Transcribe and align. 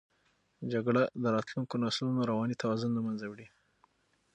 جګړه 0.71 1.03
د 1.21 1.23
راتلونکو 1.35 1.75
نسلونو 1.83 2.27
رواني 2.31 2.55
توازن 2.61 2.89
له 2.97 3.01
منځه 3.05 3.25
وړي. 3.27 3.47